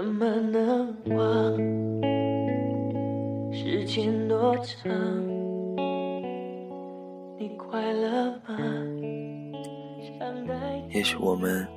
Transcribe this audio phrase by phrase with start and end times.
[0.00, 1.54] 怎么能忘？
[3.52, 4.90] 时间多长？
[7.38, 8.56] 你快乐吗？
[10.88, 11.68] 也许我们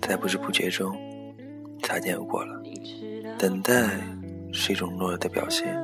[0.00, 0.92] 在不知不觉中
[1.80, 2.60] 擦肩而过了。
[3.38, 4.00] 等待
[4.52, 5.80] 是一种懦弱的表现。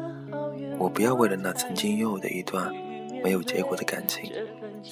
[0.80, 2.68] 我不要为了那曾经拥有的一段
[3.22, 4.28] 没有结果的感情，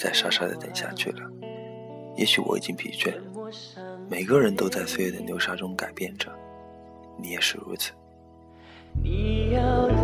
[0.01, 1.29] 再傻傻的等下去了。
[2.17, 3.13] 也许我已经疲倦。
[4.09, 6.31] 每个人都在岁月的流沙中改变着，
[7.17, 7.93] 你也是如此。
[9.03, 9.95] 你要的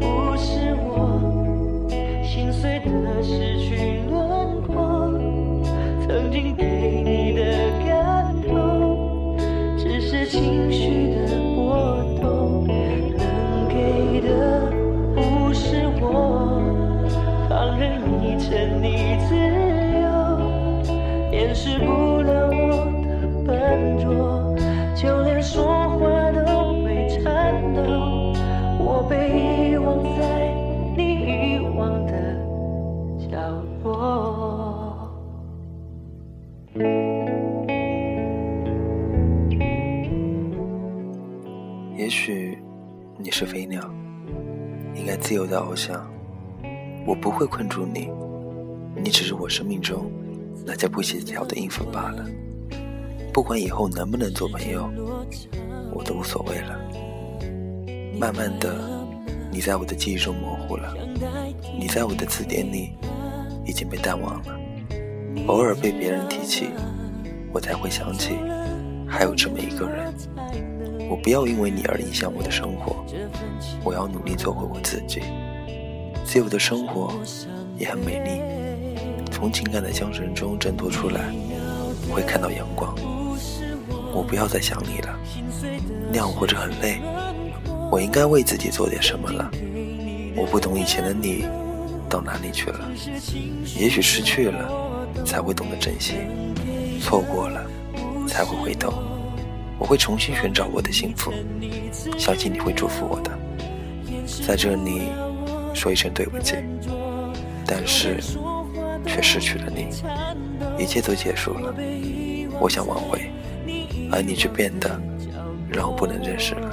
[0.00, 1.20] 不是我
[2.22, 5.18] 心碎的失去轮廓，
[6.06, 7.42] 曾经给你的
[7.86, 9.36] 感动，
[9.76, 11.26] 只是情绪的
[11.56, 12.66] 波动。
[12.66, 14.70] 能给的
[15.14, 16.62] 不是我
[17.48, 19.34] 放任你沉溺自
[20.00, 20.06] 由，
[21.32, 22.13] 掩饰不
[30.16, 30.52] 在
[30.96, 32.12] 你遗忘的
[33.30, 33.38] 角
[33.82, 35.10] 落。
[41.96, 42.58] 也许
[43.18, 43.80] 你是飞鸟，
[44.94, 46.04] 应该自由的翱翔。
[47.06, 48.10] 我不会困住你，
[48.96, 50.10] 你只是我生命中
[50.66, 52.26] 那叫不协调的应付罢了。
[53.32, 54.88] 不管以后能不能做朋友，
[55.92, 56.78] 我都无所谓了。
[58.18, 59.03] 慢慢的，
[59.54, 60.92] 你在我的记忆中模糊了，
[61.78, 62.90] 你在我的字典里
[63.64, 64.58] 已经被淡忘了。
[65.46, 66.70] 偶尔被别人提起，
[67.52, 68.34] 我才会想起
[69.06, 70.12] 还有这么一个人。
[71.08, 73.06] 我不要因为你而影响我的生活，
[73.84, 75.22] 我要努力做回我自己。
[76.24, 77.14] 自由的生活
[77.78, 78.42] 也很美丽，
[79.30, 81.32] 从情感的缰绳中挣脱出来，
[82.10, 82.92] 会看到阳光。
[84.12, 85.16] 我不要再想你了，
[86.10, 87.00] 那样活着很累。
[87.94, 89.48] 我应该为自己做点什么了。
[90.34, 91.44] 我不懂以前的你
[92.10, 92.90] 到哪里去了，
[93.78, 94.68] 也许失去了
[95.24, 96.14] 才会懂得珍惜，
[97.00, 97.64] 错过了
[98.26, 98.92] 才会回头。
[99.78, 101.32] 我会重新寻找我的幸福，
[102.18, 103.30] 相信你会祝福我的。
[104.44, 105.02] 在这里
[105.72, 106.56] 说一声对不起，
[107.64, 108.16] 但是
[109.06, 109.86] 却失去了你，
[110.82, 111.72] 一切都结束了。
[112.58, 113.30] 我想挽回，
[114.10, 115.00] 而你却变得
[115.70, 116.70] 让我不能认识了。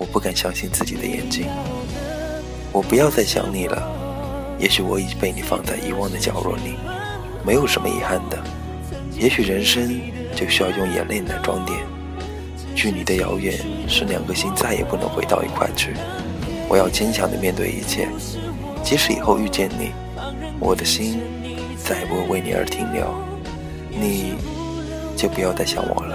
[0.00, 1.46] 我不敢相信自己的眼睛。
[2.72, 3.82] 我不要再想你了，
[4.58, 6.76] 也许我已经被你放在遗忘的角落里，
[7.44, 8.38] 没有什么遗憾的。
[9.18, 10.00] 也许人生
[10.34, 11.78] 就需要用眼泪来装点。
[12.74, 15.92] 距离的遥远，使两颗心再也不能回到一块去。
[16.66, 18.08] 我要坚强的面对一切，
[18.82, 19.90] 即使以后遇见你，
[20.58, 21.20] 我的心
[21.76, 23.04] 再也不会为你而停留。
[23.90, 24.32] 你
[25.14, 26.09] 就不要再想我了。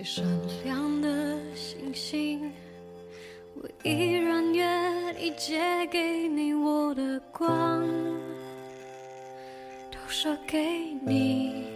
[0.00, 0.24] 最闪
[0.64, 2.50] 亮的星星。
[3.52, 7.86] 我依然愿意借给你我的光，
[9.92, 10.58] 投射给
[11.04, 11.66] 你，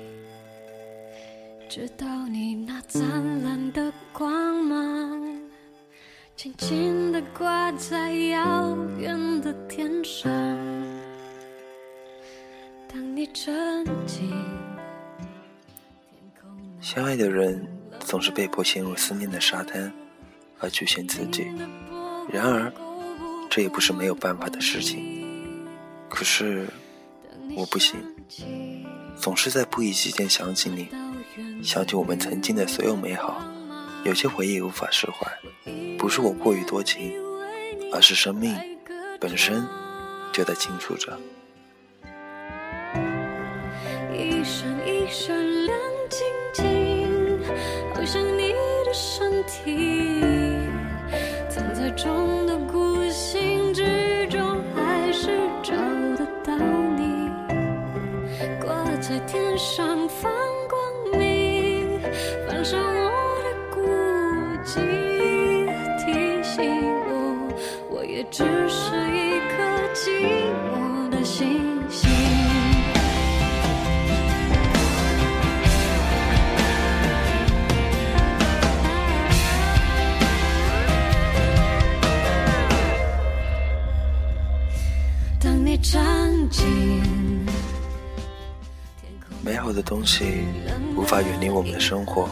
[1.69, 3.03] 直到你那灿
[3.43, 5.39] 烂的光芒，
[6.35, 10.33] 轻轻地挂在遥远的天上。
[12.89, 14.33] 当你沉浸
[16.81, 17.67] 相爱的人
[18.05, 19.93] 总是被迫陷入思念的沙滩，
[20.61, 21.51] 而局限自己。
[22.31, 22.73] 然而，
[23.51, 25.67] 这也不是没有办法的事情。
[26.09, 26.69] 可是，
[27.57, 27.99] 我不行，
[29.17, 30.89] 总是在不意之间想起你，
[31.63, 33.43] 想起我们曾经的所有美好。
[34.05, 35.27] 有些回忆无法释怀，
[35.99, 37.15] 不是我过于多情，
[37.91, 38.55] 而是生命
[39.19, 39.67] 本身
[40.31, 41.19] 就在清楚着。
[44.13, 45.54] 一闪一闪
[49.47, 50.23] 体，
[51.49, 55.31] 藏在众的孤星之中，还是
[55.63, 55.73] 找
[56.17, 56.57] 得到
[56.97, 57.29] 你？
[58.61, 60.33] 挂在天上放
[60.69, 62.01] 光明，
[62.49, 63.11] 反射我
[63.45, 63.81] 的孤
[64.65, 64.81] 寂，
[66.05, 66.65] 提醒
[67.07, 67.49] 我，
[67.91, 69.55] 我也只是一颗
[69.93, 70.11] 寂
[70.73, 71.74] 寞的心。
[89.43, 90.45] 美好的东西
[90.97, 92.27] 无法远离我们的生活，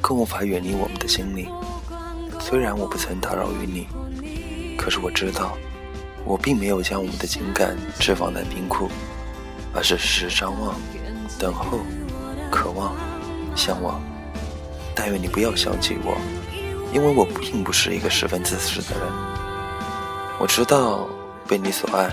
[0.00, 1.50] 更无法远离我们的心灵。
[2.38, 3.88] 虽然我不曾打扰于你，
[4.78, 5.58] 可是我知道，
[6.24, 8.88] 我并没有将我们的情感置放在冰库，
[9.74, 10.74] 而是时时张望、
[11.38, 11.80] 等候、
[12.50, 12.94] 渴望、
[13.56, 14.00] 向往。
[14.94, 16.16] 但愿你不要想起我，
[16.94, 19.08] 因为我并不是一个十分自私的人。
[20.38, 21.08] 我知道
[21.48, 22.08] 被你所爱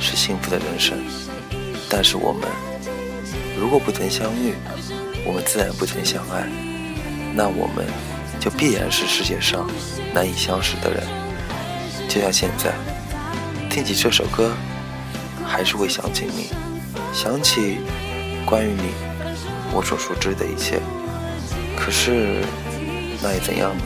[0.00, 0.98] 是幸福的人生，
[1.88, 2.42] 但是我们
[3.58, 4.54] 如果不曾相遇，
[5.24, 6.46] 我们自然不曾相爱。
[7.34, 7.86] 那我们。
[8.38, 9.68] 就必然是世界上
[10.14, 11.02] 难以相识的人。
[12.06, 12.72] 就像现在，
[13.68, 14.52] 听起这首歌，
[15.44, 16.50] 还是会想起你，
[17.12, 17.78] 想起
[18.44, 18.92] 关于你
[19.72, 20.80] 我所熟知的一切。
[21.76, 22.44] 可是，
[23.20, 23.84] 那又怎样呢？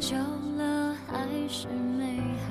[0.00, 0.16] 久
[0.56, 2.50] 了还是美好？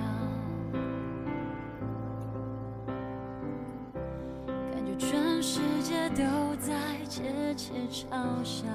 [4.72, 6.24] 感觉全世界都
[6.58, 6.72] 在
[7.10, 8.14] 窃窃嘲
[8.44, 8.68] 笑。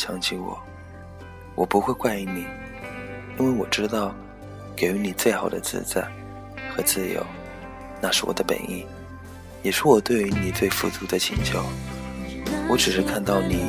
[0.00, 0.58] 想起我，
[1.54, 2.46] 我不会怪你，
[3.38, 4.14] 因为我知道，
[4.74, 6.00] 给予你最好的自在
[6.74, 7.22] 和自由，
[8.00, 8.86] 那是我的本意，
[9.62, 11.62] 也是我对于你最富足的请求。
[12.66, 13.60] 我只是看到你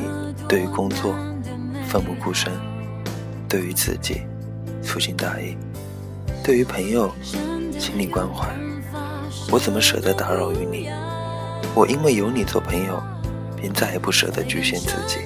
[0.48, 1.14] 对于工作
[1.86, 2.50] 奋不顾身，
[3.46, 4.22] 对于自己
[4.82, 5.54] 粗心大意，
[6.42, 7.14] 对于朋友
[7.78, 8.48] 心力关怀，
[9.50, 10.88] 我怎么舍得打扰于你？
[11.74, 13.02] 我因为有你做朋友，
[13.54, 15.18] 便再也不舍得局限自己。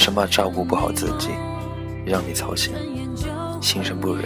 [0.00, 1.28] 生怕照顾不好自己，
[2.06, 2.72] 让你操心，
[3.60, 4.24] 心生不忍，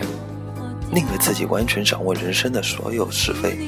[0.89, 3.59] 宁可自己完全掌握人生的所有是非。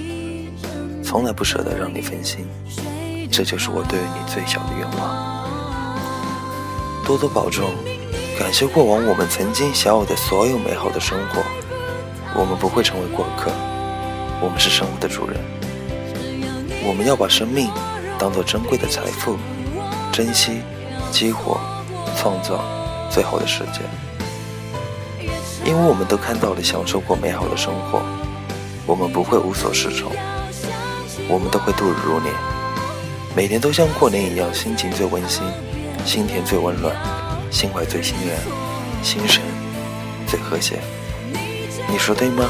[1.03, 2.47] 从来不舍得让你分心，
[3.29, 5.45] 这就是我对于你最小的愿望。
[7.05, 7.71] 多多保重，
[8.39, 11.43] 感谢过往我们曾经享有的所有美好的生活。
[12.37, 13.51] 我们不会成为过客，
[14.41, 15.41] 我们是生活的主人。
[16.87, 17.69] 我们要把生命
[18.17, 19.37] 当做珍贵的财富，
[20.13, 20.61] 珍惜、
[21.11, 21.59] 激活、
[22.17, 22.65] 创造
[23.11, 23.81] 最好的世界。
[25.65, 28.01] 因为我们都看到了、享受过美好的生活，
[28.87, 30.13] 我们不会无所适从，
[31.29, 32.33] 我们都会度日如年，
[33.35, 35.43] 每天都像过年一样，心情最温馨，
[36.05, 36.95] 心田最温暖，
[37.51, 38.37] 心怀最心愿，
[39.03, 39.43] 心神
[40.29, 40.79] 最和谐。
[41.89, 42.49] 你说对吗？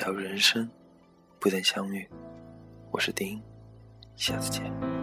[0.00, 0.66] 假如人生
[1.38, 2.08] 不等相遇，
[2.90, 3.38] 我是丁，
[4.16, 4.99] 下次见。